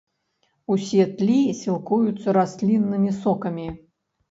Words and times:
Усе 0.75 1.05
тлі 1.19 1.35
сілкуюцца 1.59 2.27
расліннымі 2.39 3.15
сокамі. 3.23 3.71